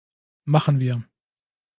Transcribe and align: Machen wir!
Machen 0.45 0.79
wir! 0.79 1.03